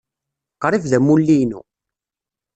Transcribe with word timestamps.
Qrib 0.61 0.83
d 0.91 0.93
amulli-inu. 0.97 1.61